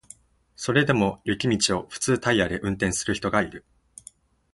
[0.55, 3.63] それでも雪道を普通タイヤで運転する人がいる